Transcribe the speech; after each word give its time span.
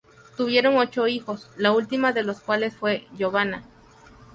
Tuvieron 0.35 0.77
ocho 0.77 1.07
hijos, 1.07 1.51
la 1.57 1.73
última 1.73 2.11
de 2.11 2.23
los 2.23 2.39
cuales 2.41 2.75
fue 2.75 3.05
Giovanna. 3.15 3.63